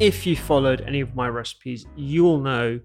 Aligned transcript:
if 0.00 0.26
you 0.26 0.34
followed 0.36 0.80
any 0.80 1.00
of 1.00 1.14
my 1.14 1.28
recipes, 1.28 1.86
you'll 1.96 2.40
know 2.40 2.80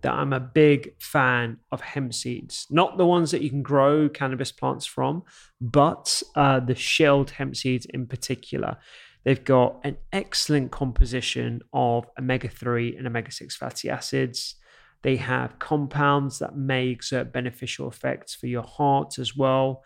that 0.00 0.12
I'm 0.12 0.32
a 0.32 0.40
big 0.40 0.94
fan 0.98 1.58
of 1.70 1.80
hemp 1.80 2.14
seeds. 2.14 2.66
Not 2.70 2.96
the 2.96 3.06
ones 3.06 3.30
that 3.30 3.42
you 3.42 3.50
can 3.50 3.62
grow 3.62 4.08
cannabis 4.08 4.50
plants 4.50 4.86
from, 4.86 5.22
but 5.60 6.22
uh, 6.34 6.60
the 6.60 6.74
shelled 6.74 7.30
hemp 7.30 7.56
seeds 7.56 7.86
in 7.86 8.06
particular. 8.06 8.78
They've 9.24 9.44
got 9.44 9.80
an 9.84 9.96
excellent 10.12 10.70
composition 10.70 11.60
of 11.72 12.06
omega 12.18 12.48
3 12.48 12.96
and 12.96 13.06
omega 13.06 13.30
6 13.30 13.56
fatty 13.56 13.90
acids. 13.90 14.56
They 15.02 15.16
have 15.16 15.58
compounds 15.58 16.38
that 16.38 16.56
may 16.56 16.88
exert 16.88 17.32
beneficial 17.32 17.88
effects 17.88 18.34
for 18.34 18.46
your 18.46 18.62
heart 18.62 19.18
as 19.18 19.36
well. 19.36 19.84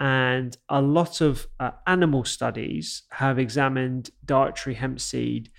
And 0.00 0.56
a 0.68 0.80
lot 0.80 1.20
of 1.20 1.46
uh, 1.58 1.72
animal 1.86 2.24
studies 2.24 3.02
have 3.12 3.38
examined 3.38 4.10
dietary 4.24 4.74
hemp 4.74 5.00
seed 5.00 5.50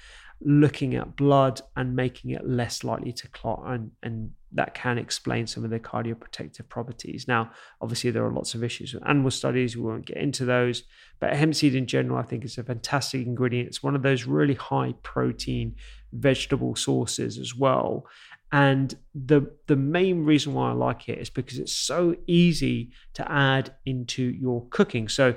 looking 0.41 0.95
at 0.95 1.16
blood 1.16 1.61
and 1.75 1.95
making 1.95 2.31
it 2.31 2.47
less 2.47 2.83
likely 2.83 3.11
to 3.11 3.27
clot 3.29 3.61
and, 3.67 3.91
and 4.03 4.31
that 4.51 4.73
can 4.73 4.97
explain 4.97 5.45
some 5.45 5.63
of 5.63 5.69
the 5.69 5.79
cardioprotective 5.79 6.67
properties. 6.69 7.27
Now, 7.27 7.51
obviously, 7.81 8.09
there 8.09 8.25
are 8.25 8.31
lots 8.31 8.55
of 8.55 8.63
issues 8.63 8.94
with 8.94 9.07
animal 9.07 9.31
studies. 9.31 9.78
We 9.78 9.83
won't 9.83 10.05
get 10.05 10.17
into 10.17 10.45
those. 10.45 10.83
But 11.19 11.35
hemp 11.35 11.53
seed 11.53 11.75
in 11.75 11.85
general, 11.85 12.17
I 12.17 12.23
think, 12.23 12.45
is 12.45 12.57
a 12.57 12.63
fantastic 12.63 13.25
ingredient. 13.25 13.67
It's 13.67 13.83
one 13.83 13.95
of 13.95 14.01
those 14.01 14.25
really 14.25 14.55
high 14.55 14.95
protein 15.03 15.75
vegetable 16.13 16.75
sources 16.75 17.38
as 17.38 17.55
well. 17.55 18.07
And 18.51 18.95
the 19.13 19.51
the 19.67 19.75
main 19.75 20.25
reason 20.25 20.55
why 20.55 20.72
I 20.72 20.73
like 20.73 21.07
it 21.07 21.19
is 21.19 21.29
because 21.29 21.59
it's 21.59 21.75
so 21.75 22.16
easy 22.25 22.89
to 23.13 23.31
add 23.31 23.75
into 23.85 24.23
your 24.23 24.66
cooking. 24.72 25.07
So 25.07 25.35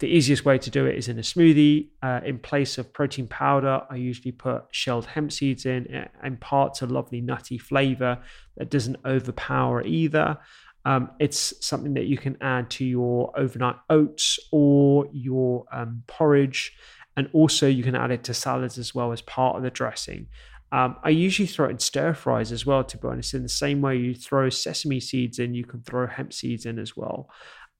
the 0.00 0.08
easiest 0.08 0.44
way 0.44 0.58
to 0.58 0.70
do 0.70 0.86
it 0.86 0.96
is 0.96 1.08
in 1.08 1.18
a 1.18 1.22
smoothie. 1.22 1.88
Uh, 2.02 2.20
in 2.24 2.38
place 2.38 2.78
of 2.78 2.92
protein 2.92 3.28
powder, 3.28 3.82
I 3.90 3.96
usually 3.96 4.32
put 4.32 4.64
shelled 4.70 5.06
hemp 5.06 5.30
seeds 5.30 5.66
in. 5.66 5.86
It 5.86 6.10
imparts 6.24 6.82
a 6.82 6.86
lovely 6.86 7.20
nutty 7.20 7.58
flavor 7.58 8.18
that 8.56 8.70
doesn't 8.70 8.96
overpower 9.04 9.82
either. 9.82 10.38
Um, 10.86 11.10
it's 11.20 11.54
something 11.64 11.94
that 11.94 12.06
you 12.06 12.16
can 12.16 12.38
add 12.40 12.70
to 12.70 12.84
your 12.84 13.38
overnight 13.38 13.76
oats 13.90 14.38
or 14.50 15.06
your 15.12 15.66
um, 15.70 16.02
porridge. 16.06 16.74
And 17.16 17.28
also, 17.34 17.66
you 17.68 17.82
can 17.82 17.94
add 17.94 18.10
it 18.10 18.24
to 18.24 18.34
salads 18.34 18.78
as 18.78 18.94
well 18.94 19.12
as 19.12 19.20
part 19.20 19.56
of 19.56 19.62
the 19.62 19.70
dressing. 19.70 20.28
Um, 20.72 20.96
I 21.02 21.10
usually 21.10 21.48
throw 21.48 21.66
it 21.66 21.72
in 21.72 21.78
stir 21.80 22.14
fries 22.14 22.52
as 22.52 22.64
well, 22.64 22.84
to 22.84 22.96
be 22.96 23.08
honest. 23.08 23.34
In 23.34 23.42
the 23.42 23.48
same 23.48 23.80
way 23.82 23.96
you 23.96 24.14
throw 24.14 24.48
sesame 24.48 25.00
seeds 25.00 25.38
in, 25.38 25.52
you 25.52 25.64
can 25.64 25.82
throw 25.82 26.06
hemp 26.06 26.32
seeds 26.32 26.64
in 26.64 26.78
as 26.78 26.96
well. 26.96 27.28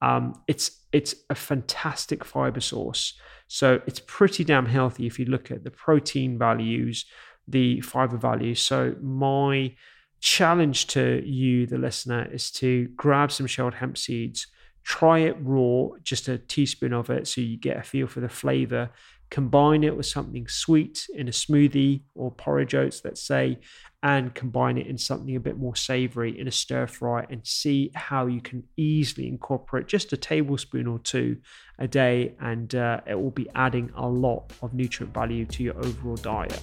Um, 0.03 0.35
it's 0.49 0.71
it's 0.93 1.15
a 1.29 1.35
fantastic 1.35 2.25
fiber 2.25 2.61
source, 2.61 3.19
so 3.49 3.81
it's 3.87 4.01
pretty 4.07 4.45
damn 4.45 4.67
healthy 4.67 5.07
if 5.07 5.19
you 5.19 5.27
look 5.27 5.51
at 5.51 5.65
the 5.65 5.71
protein 5.71 6.39
values, 6.39 7.05
the 7.47 7.81
fiber 7.81 8.17
values. 8.17 8.61
So 8.61 8.95
my 9.01 9.75
challenge 10.21 10.87
to 10.89 11.23
you, 11.25 11.67
the 11.67 11.79
listener, 11.79 12.29
is 12.33 12.51
to 12.53 12.89
grab 12.97 13.33
some 13.33 13.47
shelled 13.47 13.75
hemp 13.75 13.99
seeds, 13.99 14.47
try 14.85 15.21
it 15.21 15.37
raw, 15.41 15.89
just 16.03 16.29
a 16.29 16.39
teaspoon 16.39 16.93
of 16.93 17.11
it, 17.11 17.27
so 17.27 17.41
you 17.41 17.57
get 17.57 17.77
a 17.77 17.83
feel 17.83 18.07
for 18.07 18.21
the 18.21 18.29
flavor. 18.29 18.91
Combine 19.31 19.85
it 19.85 19.97
with 19.97 20.07
something 20.07 20.49
sweet 20.49 21.07
in 21.15 21.29
a 21.29 21.31
smoothie 21.31 22.03
or 22.15 22.33
porridge 22.33 22.75
oats, 22.75 23.01
let's 23.05 23.23
say, 23.23 23.59
and 24.03 24.35
combine 24.35 24.77
it 24.77 24.87
in 24.87 24.99
something 24.99 25.37
a 25.37 25.41
bit 25.41 25.57
more 25.57 25.77
savory 25.77 26.39
in 26.39 26.49
a 26.49 26.51
stir 26.51 26.87
fry 26.87 27.27
and 27.31 27.47
see 27.47 27.91
how 27.95 28.27
you 28.27 28.41
can 28.41 28.65
easily 28.77 29.29
incorporate 29.29 29.87
just 29.87 30.13
a 30.13 30.17
tablespoon 30.17 30.87
or 30.87 30.99
two 30.99 31.37
a 31.79 31.87
day 31.87 32.35
and 32.41 32.75
uh, 32.75 33.01
it 33.07 33.15
will 33.15 33.31
be 33.31 33.49
adding 33.55 33.91
a 33.97 34.09
lot 34.09 34.53
of 34.63 34.75
nutrient 34.75 35.15
value 35.15 35.47
to 35.47 35.63
your 35.63 35.77
overall 35.79 36.17
diet. 36.17 36.63